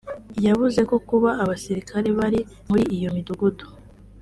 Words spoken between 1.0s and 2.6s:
kuba abasilikare bari